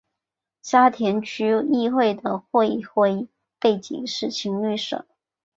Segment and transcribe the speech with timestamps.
[0.63, 3.27] 沙田区议会的会徽
[3.59, 5.05] 背景是青绿色。